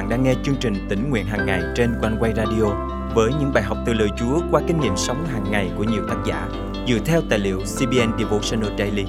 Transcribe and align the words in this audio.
bạn 0.00 0.08
đang 0.08 0.22
nghe 0.22 0.34
chương 0.42 0.56
trình 0.60 0.74
tỉnh 0.88 1.10
nguyện 1.10 1.26
hàng 1.26 1.46
ngày 1.46 1.62
trên 1.76 1.94
quanh 2.00 2.16
quay 2.20 2.32
radio 2.36 2.64
với 3.14 3.30
những 3.40 3.52
bài 3.54 3.62
học 3.62 3.78
từ 3.86 3.92
lời 3.92 4.08
Chúa 4.18 4.40
qua 4.50 4.60
kinh 4.66 4.80
nghiệm 4.80 4.96
sống 4.96 5.26
hàng 5.26 5.44
ngày 5.50 5.70
của 5.76 5.84
nhiều 5.84 6.02
tác 6.08 6.16
giả 6.26 6.48
dựa 6.88 6.98
theo 7.04 7.20
tài 7.30 7.38
liệu 7.38 7.58
CBN 7.58 8.18
Devotional 8.18 8.78
Daily. 8.78 9.04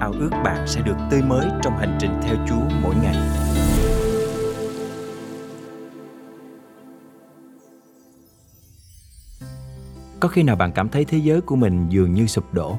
Ao 0.00 0.12
ước 0.12 0.30
bạn 0.44 0.66
sẽ 0.66 0.80
được 0.80 0.96
tươi 1.10 1.22
mới 1.22 1.46
trong 1.62 1.76
hành 1.78 1.98
trình 2.00 2.10
theo 2.22 2.36
Chúa 2.48 2.76
mỗi 2.82 2.94
ngày. 3.02 3.16
Có 10.20 10.28
khi 10.28 10.42
nào 10.42 10.56
bạn 10.56 10.72
cảm 10.72 10.88
thấy 10.88 11.04
thế 11.04 11.18
giới 11.18 11.40
của 11.40 11.56
mình 11.56 11.88
dường 11.88 12.14
như 12.14 12.26
sụp 12.26 12.54
đổ, 12.54 12.78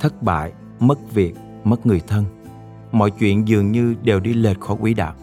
thất 0.00 0.22
bại, 0.22 0.52
mất 0.78 0.98
việc, 1.14 1.34
mất 1.64 1.86
người 1.86 2.00
thân, 2.06 2.24
mọi 2.92 3.10
chuyện 3.10 3.48
dường 3.48 3.72
như 3.72 3.94
đều 4.02 4.20
đi 4.20 4.32
lệch 4.32 4.60
khỏi 4.60 4.76
quỹ 4.80 4.94
đạo. 4.94 5.14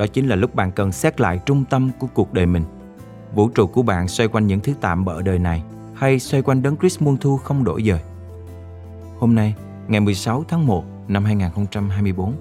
Đó 0.00 0.06
chính 0.06 0.28
là 0.28 0.36
lúc 0.36 0.54
bạn 0.54 0.72
cần 0.72 0.92
xét 0.92 1.20
lại 1.20 1.40
trung 1.46 1.64
tâm 1.70 1.90
của 1.98 2.06
cuộc 2.14 2.32
đời 2.32 2.46
mình. 2.46 2.62
Vũ 3.34 3.48
trụ 3.48 3.66
của 3.66 3.82
bạn 3.82 4.08
xoay 4.08 4.28
quanh 4.28 4.46
những 4.46 4.60
thứ 4.60 4.72
tạm 4.80 5.04
bỡ 5.04 5.22
đời 5.22 5.38
này 5.38 5.62
hay 5.94 6.18
xoay 6.18 6.42
quanh 6.42 6.62
đấng 6.62 6.76
Christ 6.76 7.02
muôn 7.02 7.16
thu 7.16 7.36
không 7.36 7.64
đổi 7.64 7.82
dời. 7.82 8.00
Hôm 9.18 9.34
nay, 9.34 9.54
ngày 9.88 10.00
16 10.00 10.44
tháng 10.48 10.66
1 10.66 10.84
năm 11.08 11.24
2024, 11.24 12.34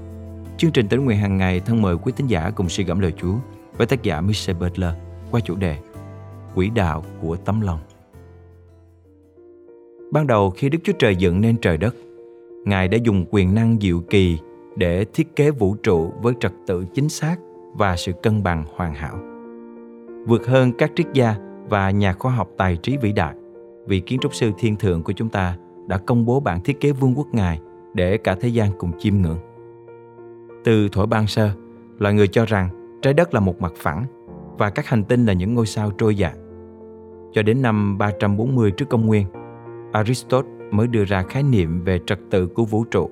chương 0.57 0.71
trình 0.71 0.87
tính 0.87 1.05
nguyện 1.05 1.17
hàng 1.17 1.37
ngày 1.37 1.59
thân 1.59 1.81
mời 1.81 1.97
quý 1.97 2.11
tín 2.15 2.27
giả 2.27 2.49
cùng 2.55 2.69
suy 2.69 2.83
gẫm 2.83 2.99
lời 2.99 3.13
Chúa 3.21 3.35
với 3.77 3.87
tác 3.87 4.03
giả 4.03 4.21
Michel 4.21 4.57
Butler 4.57 4.93
qua 5.31 5.39
chủ 5.39 5.55
đề 5.55 5.77
Quỹ 6.55 6.69
đạo 6.69 7.03
của 7.21 7.35
tấm 7.35 7.61
lòng. 7.61 7.79
Ban 10.11 10.27
đầu 10.27 10.49
khi 10.49 10.69
Đức 10.69 10.79
Chúa 10.83 10.93
Trời 10.99 11.15
dựng 11.15 11.41
nên 11.41 11.57
trời 11.57 11.77
đất, 11.77 11.95
Ngài 12.65 12.87
đã 12.87 12.97
dùng 13.03 13.25
quyền 13.31 13.55
năng 13.55 13.77
diệu 13.81 14.01
kỳ 14.09 14.37
để 14.75 15.05
thiết 15.13 15.35
kế 15.35 15.51
vũ 15.51 15.75
trụ 15.75 16.13
với 16.21 16.33
trật 16.39 16.51
tự 16.67 16.85
chính 16.93 17.09
xác 17.09 17.35
và 17.73 17.95
sự 17.95 18.11
cân 18.23 18.43
bằng 18.43 18.63
hoàn 18.75 18.93
hảo. 18.93 19.19
Vượt 20.27 20.47
hơn 20.47 20.71
các 20.77 20.91
triết 20.95 21.07
gia 21.13 21.35
và 21.69 21.91
nhà 21.91 22.13
khoa 22.13 22.31
học 22.31 22.49
tài 22.57 22.77
trí 22.77 22.97
vĩ 22.97 23.11
đại, 23.11 23.35
vị 23.87 23.99
kiến 23.99 24.19
trúc 24.19 24.35
sư 24.35 24.51
thiên 24.57 24.75
thượng 24.75 25.03
của 25.03 25.13
chúng 25.13 25.29
ta 25.29 25.57
đã 25.87 25.97
công 25.97 26.25
bố 26.25 26.39
bản 26.39 26.61
thiết 26.61 26.79
kế 26.79 26.91
vương 26.91 27.13
quốc 27.15 27.27
Ngài 27.31 27.59
để 27.93 28.17
cả 28.17 28.35
thế 28.39 28.49
gian 28.49 28.71
cùng 28.77 28.91
chiêm 28.99 29.15
ngưỡng. 29.15 29.39
Từ 30.63 30.89
thuở 30.89 31.05
ban 31.05 31.27
sơ, 31.27 31.51
loài 31.97 32.13
người 32.13 32.27
cho 32.27 32.45
rằng 32.45 32.69
trái 33.01 33.13
đất 33.13 33.33
là 33.33 33.39
một 33.39 33.61
mặt 33.61 33.73
phẳng 33.75 34.05
và 34.57 34.69
các 34.69 34.87
hành 34.87 35.03
tinh 35.03 35.25
là 35.25 35.33
những 35.33 35.53
ngôi 35.53 35.65
sao 35.65 35.91
trôi 35.91 36.15
dạt. 36.15 36.33
Cho 37.31 37.41
đến 37.41 37.61
năm 37.61 37.97
340 37.97 38.71
trước 38.71 38.89
công 38.89 39.05
nguyên, 39.05 39.27
Aristotle 39.91 40.51
mới 40.71 40.87
đưa 40.87 41.03
ra 41.03 41.23
khái 41.23 41.43
niệm 41.43 41.83
về 41.83 41.99
trật 42.05 42.19
tự 42.29 42.47
của 42.47 42.65
vũ 42.65 42.83
trụ. 42.83 43.09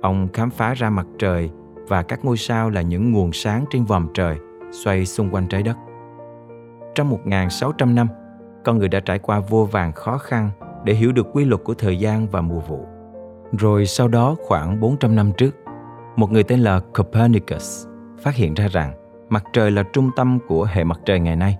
Ông 0.00 0.28
khám 0.32 0.50
phá 0.50 0.74
ra 0.74 0.90
mặt 0.90 1.06
trời 1.18 1.50
và 1.90 2.02
các 2.02 2.24
ngôi 2.24 2.36
sao 2.36 2.70
là 2.70 2.82
những 2.82 3.12
nguồn 3.12 3.32
sáng 3.32 3.64
trên 3.70 3.84
vòm 3.84 4.08
trời 4.14 4.36
xoay 4.70 5.06
xung 5.06 5.30
quanh 5.30 5.46
trái 5.48 5.62
đất. 5.62 5.76
Trong 6.94 7.16
1.600 7.24 7.94
năm, 7.94 8.08
con 8.64 8.78
người 8.78 8.88
đã 8.88 9.00
trải 9.00 9.18
qua 9.18 9.40
vô 9.40 9.64
vàng 9.64 9.92
khó 9.92 10.18
khăn 10.18 10.50
để 10.84 10.94
hiểu 10.94 11.12
được 11.12 11.26
quy 11.32 11.44
luật 11.44 11.64
của 11.64 11.74
thời 11.74 11.96
gian 11.96 12.26
và 12.26 12.40
mùa 12.40 12.60
vụ. 12.60 12.86
Rồi 13.58 13.86
sau 13.86 14.08
đó 14.08 14.36
khoảng 14.46 14.80
400 14.80 15.16
năm 15.16 15.32
trước, 15.36 15.56
một 16.16 16.32
người 16.32 16.42
tên 16.42 16.60
là 16.60 16.80
Copernicus 16.80 17.86
phát 18.22 18.34
hiện 18.34 18.54
ra 18.54 18.68
rằng 18.68 18.92
mặt 19.28 19.44
trời 19.52 19.70
là 19.70 19.82
trung 19.82 20.10
tâm 20.16 20.38
của 20.48 20.64
hệ 20.64 20.84
mặt 20.84 21.00
trời 21.04 21.20
ngày 21.20 21.36
nay. 21.36 21.58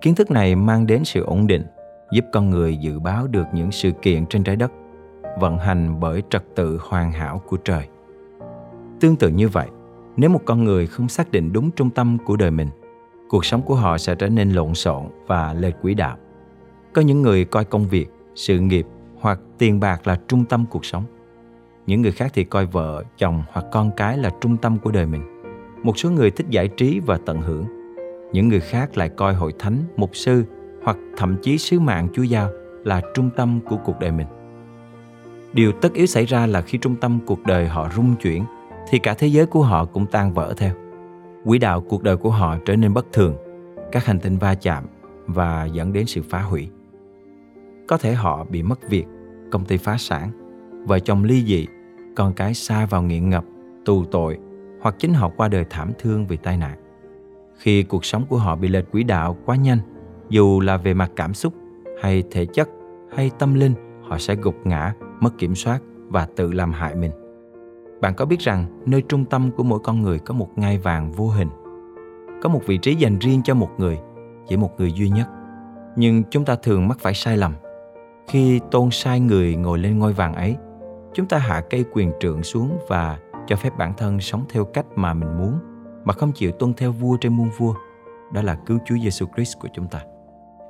Kiến 0.00 0.14
thức 0.14 0.30
này 0.30 0.56
mang 0.56 0.86
đến 0.86 1.04
sự 1.04 1.24
ổn 1.24 1.46
định 1.46 1.66
giúp 2.12 2.24
con 2.32 2.50
người 2.50 2.76
dự 2.76 3.00
báo 3.00 3.26
được 3.26 3.46
những 3.52 3.72
sự 3.72 3.90
kiện 3.90 4.26
trên 4.26 4.44
trái 4.44 4.56
đất 4.56 4.72
vận 5.40 5.58
hành 5.58 6.00
bởi 6.00 6.22
trật 6.30 6.42
tự 6.56 6.80
hoàn 6.88 7.12
hảo 7.12 7.42
của 7.46 7.56
trời 7.56 7.88
tương 9.00 9.16
tự 9.16 9.28
như 9.28 9.48
vậy, 9.48 9.68
nếu 10.16 10.30
một 10.30 10.40
con 10.44 10.64
người 10.64 10.86
không 10.86 11.08
xác 11.08 11.30
định 11.32 11.52
đúng 11.52 11.70
trung 11.70 11.90
tâm 11.90 12.18
của 12.24 12.36
đời 12.36 12.50
mình, 12.50 12.68
cuộc 13.28 13.44
sống 13.44 13.62
của 13.62 13.74
họ 13.74 13.98
sẽ 13.98 14.14
trở 14.14 14.28
nên 14.28 14.50
lộn 14.50 14.74
xộn 14.74 15.02
và 15.26 15.54
lệch 15.54 15.82
quỹ 15.82 15.94
đạo. 15.94 16.16
Có 16.92 17.02
những 17.02 17.22
người 17.22 17.44
coi 17.44 17.64
công 17.64 17.88
việc, 17.88 18.06
sự 18.34 18.58
nghiệp 18.58 18.86
hoặc 19.20 19.40
tiền 19.58 19.80
bạc 19.80 20.06
là 20.06 20.20
trung 20.28 20.44
tâm 20.44 20.64
cuộc 20.70 20.84
sống. 20.84 21.04
Những 21.86 22.02
người 22.02 22.12
khác 22.12 22.30
thì 22.34 22.44
coi 22.44 22.66
vợ, 22.66 23.04
chồng 23.18 23.42
hoặc 23.52 23.66
con 23.72 23.90
cái 23.96 24.18
là 24.18 24.30
trung 24.40 24.56
tâm 24.56 24.78
của 24.78 24.90
đời 24.90 25.06
mình. 25.06 25.42
Một 25.82 25.98
số 25.98 26.10
người 26.10 26.30
thích 26.30 26.46
giải 26.50 26.68
trí 26.68 27.00
và 27.06 27.18
tận 27.26 27.40
hưởng. 27.40 27.64
Những 28.32 28.48
người 28.48 28.60
khác 28.60 28.96
lại 28.96 29.08
coi 29.08 29.34
hội 29.34 29.52
thánh, 29.58 29.78
mục 29.96 30.10
sư 30.16 30.44
hoặc 30.82 30.96
thậm 31.16 31.36
chí 31.42 31.58
sứ 31.58 31.80
mạng 31.80 32.08
Chúa 32.12 32.22
giao 32.22 32.50
là 32.84 33.02
trung 33.14 33.30
tâm 33.36 33.60
của 33.68 33.76
cuộc 33.76 34.00
đời 34.00 34.12
mình. 34.12 34.26
Điều 35.52 35.72
tất 35.72 35.92
yếu 35.92 36.06
xảy 36.06 36.26
ra 36.26 36.46
là 36.46 36.60
khi 36.60 36.78
trung 36.78 36.96
tâm 36.96 37.18
cuộc 37.26 37.42
đời 37.46 37.68
họ 37.68 37.88
rung 37.96 38.16
chuyển 38.16 38.44
thì 38.90 38.98
cả 38.98 39.14
thế 39.14 39.26
giới 39.26 39.46
của 39.46 39.62
họ 39.62 39.84
cũng 39.84 40.06
tan 40.06 40.32
vỡ 40.32 40.54
theo. 40.56 40.74
Quỹ 41.44 41.58
đạo 41.58 41.80
cuộc 41.80 42.02
đời 42.02 42.16
của 42.16 42.30
họ 42.30 42.56
trở 42.64 42.76
nên 42.76 42.94
bất 42.94 43.06
thường, 43.12 43.36
các 43.92 44.04
hành 44.04 44.20
tinh 44.20 44.36
va 44.38 44.54
chạm 44.54 44.84
và 45.26 45.64
dẫn 45.64 45.92
đến 45.92 46.06
sự 46.06 46.22
phá 46.22 46.42
hủy. 46.42 46.68
Có 47.88 47.98
thể 47.98 48.14
họ 48.14 48.44
bị 48.44 48.62
mất 48.62 48.88
việc, 48.88 49.04
công 49.50 49.64
ty 49.64 49.76
phá 49.76 49.96
sản, 49.98 50.30
vợ 50.86 50.98
chồng 50.98 51.24
ly 51.24 51.44
dị, 51.44 51.66
con 52.16 52.32
cái 52.32 52.54
xa 52.54 52.86
vào 52.86 53.02
nghiện 53.02 53.30
ngập, 53.30 53.44
tù 53.84 54.04
tội 54.04 54.38
hoặc 54.80 54.94
chính 54.98 55.14
họ 55.14 55.30
qua 55.36 55.48
đời 55.48 55.64
thảm 55.70 55.92
thương 55.98 56.26
vì 56.26 56.36
tai 56.36 56.56
nạn. 56.56 56.78
Khi 57.58 57.82
cuộc 57.82 58.04
sống 58.04 58.26
của 58.28 58.36
họ 58.36 58.56
bị 58.56 58.68
lệch 58.68 58.90
quỹ 58.92 59.02
đạo 59.02 59.36
quá 59.44 59.56
nhanh 59.56 59.78
dù 60.28 60.60
là 60.60 60.76
về 60.76 60.94
mặt 60.94 61.12
cảm 61.16 61.34
xúc 61.34 61.54
hay 62.02 62.22
thể 62.30 62.46
chất 62.46 62.68
hay 63.16 63.30
tâm 63.38 63.54
linh 63.54 63.74
họ 64.08 64.18
sẽ 64.18 64.34
gục 64.34 64.54
ngã 64.64 64.92
mất 65.20 65.38
kiểm 65.38 65.54
soát 65.54 65.82
và 66.08 66.28
tự 66.36 66.52
làm 66.52 66.72
hại 66.72 66.94
mình 66.94 67.10
bạn 68.00 68.14
có 68.14 68.24
biết 68.24 68.40
rằng 68.40 68.82
nơi 68.86 69.02
trung 69.02 69.24
tâm 69.24 69.50
của 69.50 69.62
mỗi 69.62 69.78
con 69.78 70.02
người 70.02 70.18
có 70.18 70.34
một 70.34 70.48
ngai 70.56 70.78
vàng 70.78 71.12
vô 71.12 71.28
hình 71.28 71.48
có 72.42 72.48
một 72.48 72.60
vị 72.66 72.78
trí 72.78 72.94
dành 72.94 73.18
riêng 73.18 73.42
cho 73.44 73.54
một 73.54 73.70
người 73.78 73.98
chỉ 74.48 74.56
một 74.56 74.70
người 74.78 74.92
duy 74.92 75.08
nhất 75.08 75.28
nhưng 75.96 76.22
chúng 76.30 76.44
ta 76.44 76.56
thường 76.62 76.88
mắc 76.88 76.98
phải 77.00 77.14
sai 77.14 77.36
lầm 77.36 77.54
khi 78.28 78.60
tôn 78.70 78.90
sai 78.90 79.20
người 79.20 79.56
ngồi 79.56 79.78
lên 79.78 79.98
ngôi 79.98 80.12
vàng 80.12 80.34
ấy 80.34 80.56
chúng 81.14 81.26
ta 81.26 81.38
hạ 81.38 81.62
cây 81.70 81.84
quyền 81.92 82.12
trượng 82.20 82.42
xuống 82.42 82.78
và 82.88 83.18
cho 83.46 83.56
phép 83.56 83.70
bản 83.78 83.92
thân 83.96 84.20
sống 84.20 84.44
theo 84.48 84.64
cách 84.64 84.86
mà 84.96 85.14
mình 85.14 85.38
muốn 85.38 85.58
mà 86.04 86.12
không 86.12 86.32
chịu 86.32 86.52
tuân 86.52 86.74
theo 86.74 86.92
vua 86.92 87.16
trên 87.16 87.36
muôn 87.36 87.50
vua 87.58 87.74
đó 88.32 88.42
là 88.42 88.54
cứu 88.54 88.78
Chúa 88.84 88.96
Giêsu 89.02 89.26
Christ 89.34 89.58
của 89.58 89.68
chúng 89.72 89.88
ta. 89.88 90.00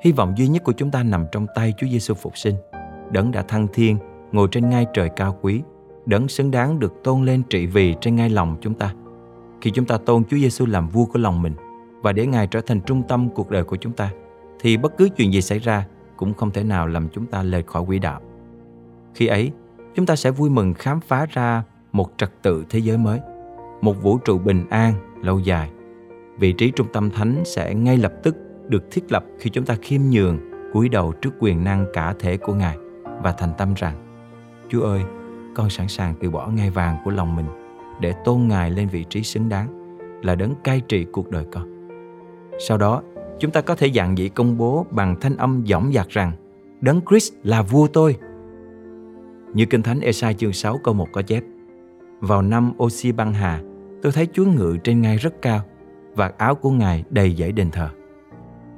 Hy 0.01 0.13
vọng 0.13 0.35
duy 0.37 0.49
nhất 0.49 0.65
của 0.65 0.73
chúng 0.73 0.91
ta 0.91 1.03
nằm 1.03 1.27
trong 1.33 1.47
tay 1.55 1.75
Chúa 1.79 1.87
Giêsu 1.87 2.15
phục 2.15 2.39
sinh. 2.39 2.55
Đấng 3.11 3.33
đã 3.33 3.43
thăng 3.43 3.67
thiên, 3.73 3.99
ngồi 4.33 4.49
trên 4.51 4.69
ngai 4.71 4.87
trời 4.95 5.09
cao 5.17 5.39
quý, 5.43 5.63
đấng 6.09 6.29
xứng 6.29 6.51
đáng 6.51 6.79
được 6.79 7.03
tôn 7.05 7.25
lên 7.25 7.43
trị 7.51 7.67
vì 7.67 7.95
trên 8.01 8.17
ngai 8.17 8.31
lòng 8.31 8.57
chúng 8.61 8.75
ta. 8.75 8.95
Khi 9.61 9.71
chúng 9.71 9.85
ta 9.85 9.99
tôn 9.99 10.25
Chúa 10.25 10.37
Giêsu 10.37 10.67
làm 10.67 10.89
vua 10.89 11.05
của 11.05 11.19
lòng 11.19 11.43
mình 11.43 11.55
và 12.03 12.13
để 12.13 12.27
Ngài 12.27 12.47
trở 12.47 12.61
thành 12.61 12.81
trung 12.81 13.03
tâm 13.09 13.29
cuộc 13.35 13.51
đời 13.51 13.65
của 13.65 13.77
chúng 13.77 13.93
ta, 13.93 14.11
thì 14.61 14.77
bất 14.77 14.97
cứ 14.99 15.09
chuyện 15.17 15.33
gì 15.33 15.41
xảy 15.41 15.59
ra 15.59 15.87
cũng 16.17 16.35
không 16.35 16.51
thể 16.51 16.65
nào 16.65 16.87
làm 16.87 17.09
chúng 17.09 17.27
ta 17.27 17.43
lệch 17.43 17.67
khỏi 17.67 17.85
quỹ 17.87 17.99
đạo. 17.99 18.21
Khi 19.15 19.27
ấy, 19.27 19.53
chúng 19.95 20.07
ta 20.07 20.17
sẽ 20.17 20.31
vui 20.31 20.51
mừng 20.51 20.75
khám 20.75 21.01
phá 21.01 21.27
ra 21.31 21.63
một 21.93 22.13
trật 22.17 22.43
tự 22.43 22.65
thế 22.71 22.79
giới 22.79 22.99
mới, 22.99 23.21
một 23.81 24.03
vũ 24.03 24.19
trụ 24.19 24.39
bình 24.39 24.65
an 24.71 24.95
lâu 25.23 25.39
dài. 25.39 25.71
Vị 26.39 26.53
trí 26.53 26.71
trung 26.71 26.87
tâm 26.93 27.11
thánh 27.11 27.43
sẽ 27.45 27.75
ngay 27.75 27.97
lập 27.97 28.13
tức 28.23 28.37
được 28.69 28.91
thiết 28.91 29.13
lập 29.13 29.25
khi 29.39 29.51
chúng 29.51 29.65
ta 29.65 29.77
khiêm 29.83 30.01
nhường, 30.11 30.39
cúi 30.73 30.89
đầu 30.89 31.13
trước 31.13 31.31
quyền 31.41 31.65
năng 31.65 31.87
cả 31.93 32.15
thể 32.19 32.37
của 32.37 32.55
Ngài 32.55 32.77
và 33.23 33.33
thành 33.33 33.53
tâm 33.59 33.75
rằng 33.75 33.95
Chúa 34.69 34.83
ơi, 34.83 35.03
con 35.55 35.71
sẵn 35.71 35.89
sàng 35.89 36.15
từ 36.21 36.31
bỏ 36.31 36.49
ngai 36.49 36.71
vàng 36.71 36.97
của 37.05 37.11
lòng 37.11 37.37
mình 37.37 37.47
để 38.01 38.15
tôn 38.25 38.49
Ngài 38.49 38.71
lên 38.71 38.89
vị 38.89 39.05
trí 39.05 39.23
xứng 39.23 39.49
đáng 39.49 39.79
là 40.23 40.35
đấng 40.35 40.55
cai 40.65 40.81
trị 40.81 41.07
cuộc 41.13 41.31
đời 41.31 41.45
con. 41.53 41.89
Sau 42.59 42.79
đó, 42.79 43.03
chúng 43.39 43.51
ta 43.51 43.61
có 43.61 43.75
thể 43.75 43.91
dạng 43.95 44.19
dĩ 44.19 44.29
công 44.29 44.59
bố 44.59 44.87
bằng 44.91 45.17
thanh 45.21 45.37
âm 45.37 45.65
dõng 45.67 45.93
dạc 45.93 46.09
rằng 46.09 46.33
Đấng 46.81 47.01
Christ 47.09 47.33
là 47.43 47.63
vua 47.63 47.87
tôi. 47.87 48.17
Như 49.55 49.67
Kinh 49.67 49.83
Thánh 49.83 50.01
Esai 50.01 50.35
chương 50.35 50.53
6 50.53 50.79
câu 50.85 50.95
1 50.95 51.09
có 51.13 51.23
chép 51.23 51.45
Vào 52.21 52.43
năm 52.43 52.73
Osi 52.83 53.13
băng 53.13 53.33
hà, 53.33 53.61
tôi 54.03 54.13
thấy 54.13 54.29
Chúa 54.33 54.45
ngự 54.45 54.77
trên 54.85 55.01
ngai 55.01 55.17
rất 55.17 55.43
cao, 55.43 55.61
và 56.15 56.33
áo 56.39 56.55
của 56.55 56.71
Ngài 56.71 57.05
đầy 57.11 57.37
dãy 57.39 57.53
đền 57.53 57.71
thờ. 57.71 57.89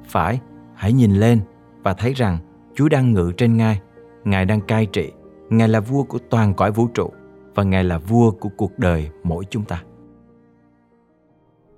Phải, 0.05 0.39
hãy 0.75 0.93
nhìn 0.93 1.11
lên 1.11 1.39
và 1.83 1.93
thấy 1.93 2.13
rằng 2.13 2.37
Chúa 2.75 2.89
đang 2.89 3.13
ngự 3.13 3.31
trên 3.37 3.57
ngai, 3.57 3.81
Ngài 4.23 4.45
đang 4.45 4.61
cai 4.61 4.85
trị, 4.85 5.11
Ngài 5.51 5.69
là 5.69 5.79
vua 5.79 6.03
của 6.03 6.17
toàn 6.29 6.53
cõi 6.53 6.71
vũ 6.71 6.87
trụ 6.87 7.09
và 7.55 7.63
Ngài 7.63 7.83
là 7.83 7.97
vua 7.97 8.31
của 8.31 8.49
cuộc 8.57 8.79
đời 8.79 9.09
mỗi 9.23 9.45
chúng 9.49 9.63
ta. 9.63 9.83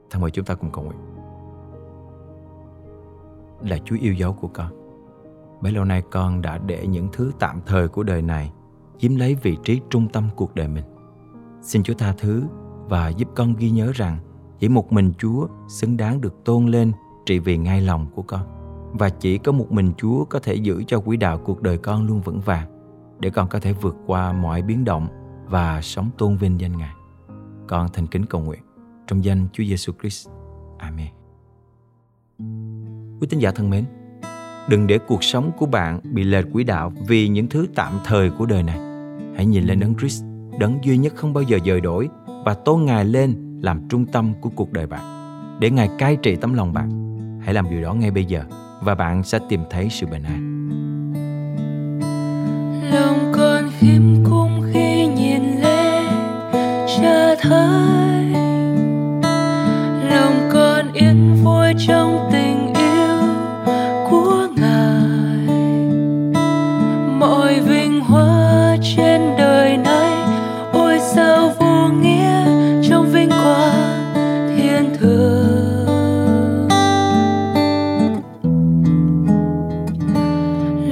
Thân 0.10 0.22
mời 0.22 0.32
chúng 0.32 0.46
ta 0.46 0.56
cùng 0.56 0.72
cầu 0.72 0.84
nguyện. 0.84 1.00
Là 3.62 3.78
Chúa 3.86 3.96
yêu 4.02 4.14
dấu 4.14 4.34
của 4.34 4.48
con. 4.48 4.72
Bấy 5.62 5.72
lâu 5.72 5.86
nay 5.86 6.04
con 6.12 6.42
đã 6.42 6.58
để 6.58 6.88
những 6.88 7.08
thứ 7.14 7.32
tạm 7.40 7.62
thời 7.66 7.88
của 7.88 8.04
đời 8.04 8.22
này 8.22 8.52
chiếm 8.98 9.16
lấy 9.16 9.36
vị 9.36 9.58
trí 9.64 9.82
trung 9.90 10.08
tâm 10.14 10.30
cuộc 10.36 10.56
đời 10.56 10.68
mình. 10.68 10.86
Xin 11.62 11.84
Chúa 11.84 11.94
tha 11.94 12.14
thứ 12.18 12.44
và 12.90 13.10
giúp 13.10 13.28
con 13.36 13.56
ghi 13.56 13.70
nhớ 13.70 13.92
rằng 13.94 14.18
chỉ 14.60 14.70
một 14.70 14.94
mình 14.94 15.14
Chúa 15.18 15.48
xứng 15.68 15.98
đáng 15.98 16.22
được 16.22 16.44
tôn 16.46 16.66
lên 16.66 16.92
trị 17.26 17.40
vì 17.40 17.58
ngay 17.58 17.82
lòng 17.82 18.08
của 18.16 18.22
con. 18.22 18.42
Và 18.94 19.10
chỉ 19.10 19.38
có 19.38 19.52
một 19.52 19.72
mình 19.72 19.92
Chúa 19.98 20.26
có 20.26 20.40
thể 20.40 20.56
giữ 20.56 20.84
cho 20.88 21.00
quỹ 21.00 21.18
đạo 21.18 21.38
cuộc 21.38 21.62
đời 21.62 21.78
con 21.78 22.08
luôn 22.08 22.22
vững 22.22 22.40
vàng 22.40 22.73
để 23.24 23.30
con 23.30 23.48
có 23.48 23.60
thể 23.60 23.74
vượt 23.74 23.96
qua 24.06 24.34
mọi 24.34 24.62
biến 24.62 24.86
động 24.86 25.08
và 25.46 25.82
sống 25.82 26.10
tôn 26.18 26.38
vinh 26.38 26.60
danh 26.60 26.78
Ngài. 26.78 26.94
Con 27.68 27.88
thành 27.94 28.08
kính 28.08 28.26
cầu 28.26 28.42
nguyện 28.42 28.60
trong 29.08 29.24
danh 29.24 29.48
Chúa 29.54 29.64
Giêsu 29.64 29.94
Christ. 30.02 30.30
Amen. 30.78 31.08
Quý 33.22 33.28
tín 33.30 33.40
giả 33.40 33.52
thân 33.52 33.70
mến, 33.70 33.86
đừng 34.70 34.88
để 34.88 34.98
cuộc 35.08 35.24
sống 35.24 35.52
của 35.58 35.66
bạn 35.66 36.00
bị 36.04 36.24
lệch 36.24 36.46
quỹ 36.54 36.64
đạo 36.64 36.94
vì 37.08 37.28
những 37.28 37.48
thứ 37.48 37.68
tạm 37.76 37.94
thời 38.06 38.30
của 38.30 38.46
đời 38.46 38.64
này. 38.64 38.78
Hãy 39.36 39.46
nhìn 39.46 39.64
lên 39.64 39.80
Đấng 39.80 39.96
Christ, 39.96 40.24
Đấng 40.60 40.80
duy 40.84 40.98
nhất 40.98 41.14
không 41.16 41.34
bao 41.34 41.44
giờ 41.44 41.60
dời 41.66 41.82
đổi 41.82 42.10
và 42.46 42.54
tôn 42.54 42.86
Ngài 42.86 43.06
lên 43.06 43.60
làm 43.62 43.88
trung 43.90 44.06
tâm 44.06 44.34
của 44.42 44.50
cuộc 44.50 44.72
đời 44.72 44.88
bạn. 44.88 45.04
Để 45.60 45.72
Ngài 45.72 45.90
cai 46.00 46.16
trị 46.16 46.36
tấm 46.36 46.54
lòng 46.54 46.74
bạn. 46.74 46.90
Hãy 47.44 47.54
làm 47.54 47.70
điều 47.70 47.82
đó 47.82 47.94
ngay 47.94 48.12
bây 48.12 48.26
giờ 48.26 48.44
và 48.82 48.96
bạn 48.96 49.24
sẽ 49.24 49.40
tìm 49.50 49.62
thấy 49.70 49.90
sự 49.90 50.08
bình 50.08 50.24
an. 50.24 50.53
Khiêm 53.84 54.24
cung 54.30 54.62
khi 54.74 55.06
nhìn 55.08 55.62
lên 55.62 56.06
cha 56.88 57.36
thấy 57.42 58.26
lòng 60.10 60.50
con 60.54 60.94
yên 60.94 61.36
vui 61.44 61.68
trong 61.88 62.30
tình 62.32 62.74
yêu 62.74 63.18
của 64.10 64.48
ngài. 64.56 65.48
Mọi 67.20 67.60
vinh 67.60 68.02
hoa 68.02 68.78
trên 68.96 69.22
đời 69.38 69.78
này, 69.78 70.12
ôi 70.74 71.00
sao 71.16 71.52
vô 71.60 71.88
nghĩa 72.02 72.46
trong 72.90 73.12
vinh 73.12 73.30
quang 73.30 74.56
thiên 74.58 74.98
thượng. 75.00 76.68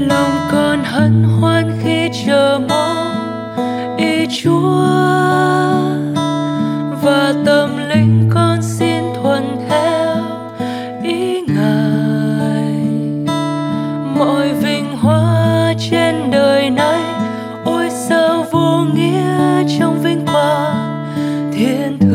Lòng 0.07 0.31
con 0.51 0.83
hân 0.83 1.23
hoan 1.23 1.71
khi 1.83 2.09
chờ 2.25 2.59
mong 2.69 2.80
chúa. 4.31 4.81
Và 7.01 7.33
tâm 7.45 7.77
linh 7.89 8.29
con 8.33 8.61
xin 8.61 9.03
thuận 9.21 9.57
theo 9.69 10.15
ý 11.03 11.41
ngài. 11.41 12.73
Mọi 14.17 14.53
vinh 14.53 14.97
hoa 14.97 15.73
trên 15.89 16.31
đời 16.31 16.69
này, 16.69 17.01
ôi 17.65 17.89
sao 17.89 18.45
vô 18.51 18.85
nghĩa 18.93 19.63
trong 19.79 20.01
vinh 20.03 20.25
quang 20.25 21.05
thiên 21.53 21.99
thượng 21.99 22.10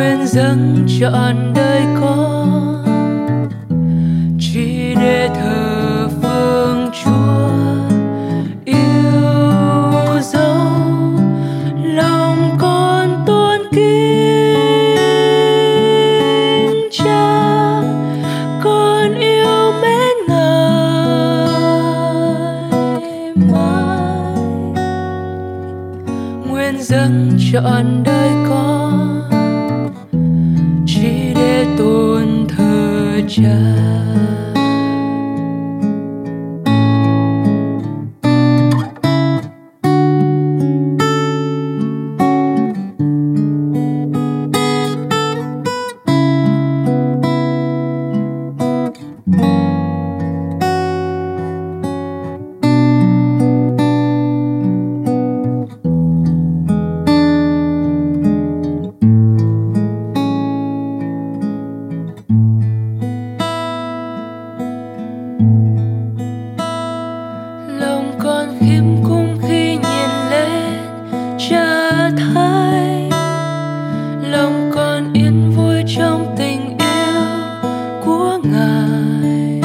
nguyện 0.00 0.26
dâng 0.26 0.86
trọn 1.00 1.52
đời 1.54 1.82
con. 2.00 2.84
Chỉ 4.40 4.94
để 4.94 5.28
thờ 5.34 6.08
phượng 6.22 6.90
chúa, 7.04 7.50
yêu 8.64 10.20
dấu 10.22 10.66
lòng 11.84 12.56
con 12.58 13.24
tôn 13.26 13.60
kính 13.72 14.48
cha. 16.92 17.82
Con 18.62 19.14
yêu 19.14 19.72
mến 19.82 20.16
ngài 20.28 21.72
mãi. 23.52 24.34
Nguyện 26.48 26.82
dâng 26.82 27.30
trọn 27.52 27.99
ngài. 78.44 79.60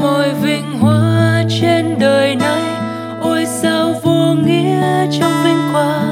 Mọi 0.00 0.34
vinh 0.42 0.78
hoa 0.80 1.42
trên 1.60 1.98
đời 1.98 2.36
này 2.36 2.62
ôi 3.20 3.46
sao 3.46 3.94
vô 4.02 4.34
nghĩa 4.34 5.06
trong 5.20 5.32
vinh 5.44 5.72
quang. 5.72 6.07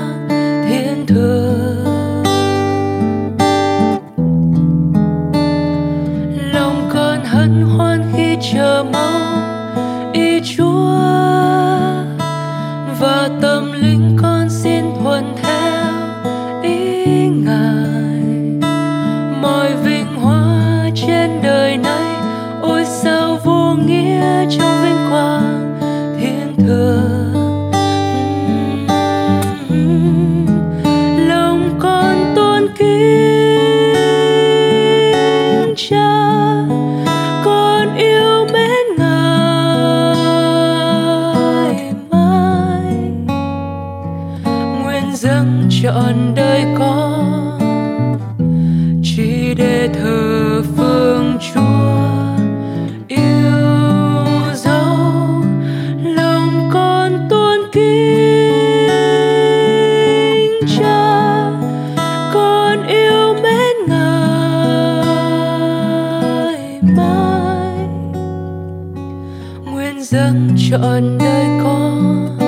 Trọn 70.70 71.18
đời 71.18 71.46
con 71.62 72.38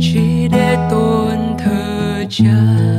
chỉ 0.00 0.48
để 0.52 0.76
tôn 0.90 1.38
thờ 1.58 2.24
cha. 2.30 2.95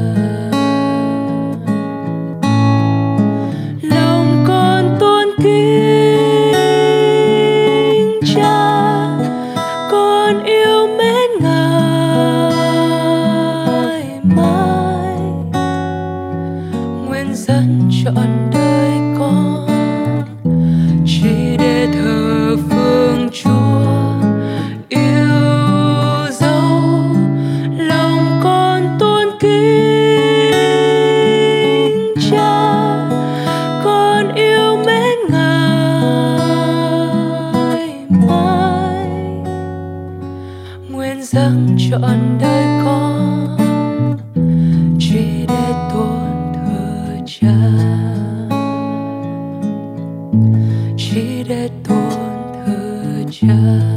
Thờ 53.42 53.97